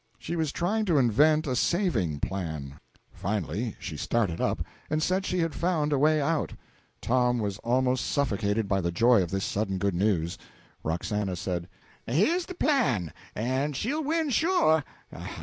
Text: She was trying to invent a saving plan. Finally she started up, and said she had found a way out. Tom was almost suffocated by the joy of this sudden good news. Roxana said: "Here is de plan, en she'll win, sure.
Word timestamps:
She 0.17 0.35
was 0.35 0.51
trying 0.51 0.85
to 0.85 0.97
invent 0.97 1.45
a 1.45 1.55
saving 1.55 2.21
plan. 2.21 2.79
Finally 3.13 3.75
she 3.77 3.97
started 3.97 4.41
up, 4.41 4.63
and 4.89 5.03
said 5.03 5.27
she 5.27 5.37
had 5.37 5.53
found 5.53 5.93
a 5.93 5.99
way 5.99 6.19
out. 6.19 6.53
Tom 7.01 7.37
was 7.37 7.59
almost 7.59 8.07
suffocated 8.07 8.67
by 8.67 8.81
the 8.81 8.91
joy 8.91 9.21
of 9.21 9.29
this 9.29 9.45
sudden 9.45 9.77
good 9.77 9.93
news. 9.93 10.39
Roxana 10.83 11.35
said: 11.35 11.69
"Here 12.07 12.33
is 12.33 12.47
de 12.47 12.55
plan, 12.55 13.13
en 13.35 13.73
she'll 13.73 14.03
win, 14.03 14.31
sure. 14.31 14.83